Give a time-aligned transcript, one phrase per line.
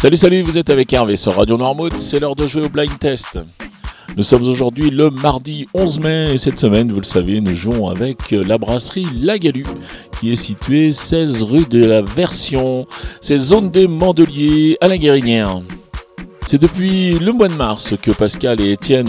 [0.00, 2.98] Salut, salut, vous êtes avec Hervé sur Radio Noirmouth, c'est l'heure de jouer au blind
[2.98, 3.38] test.
[4.16, 7.90] Nous sommes aujourd'hui le mardi 11 mai et cette semaine, vous le savez, nous jouons
[7.90, 9.66] avec la brasserie La Galu
[10.18, 12.86] qui est située 16 rue de la Version,
[13.20, 15.60] c'est zone des Mandeliers à la Guérinière.
[16.46, 19.06] C'est depuis le mois de mars que Pascal et Étienne